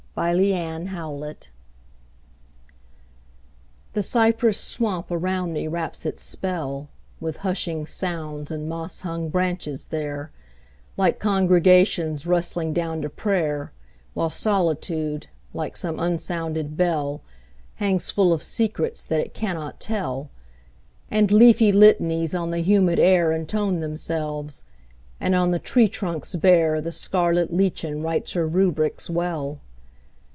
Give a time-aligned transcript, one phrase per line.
[0.13, 1.33] Y Z Down the Bayou
[3.93, 6.89] THE cypress swamp around me wraps its spell,
[7.21, 10.29] With hushing sounds in moss hung branches there,
[10.97, 13.71] Like congregations rustling down to prayer,
[14.13, 17.21] While Solitude, like some unsounded bell,
[17.75, 20.29] Hangs full of secrets that it cannot tell,
[21.09, 24.65] And leafy litanies on the humid air Intone themselves,
[25.21, 29.61] and on the tree trunks bare The scarlet lichen writes her rubrics well.